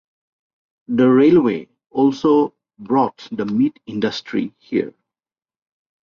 The 0.87 1.07
railway 1.07 1.69
also 1.91 2.55
brought 2.79 3.29
the 3.31 3.45
Meat 3.45 3.77
Industry 3.85 4.51
here. 4.57 4.95